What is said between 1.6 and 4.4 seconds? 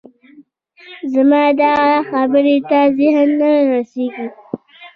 دغه خبرې ته ذهن نه رسېږي